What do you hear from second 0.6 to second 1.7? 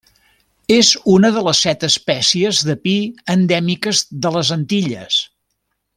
És una de les